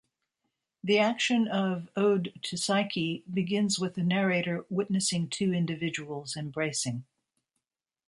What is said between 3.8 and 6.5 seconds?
a narrator witnessing two individuals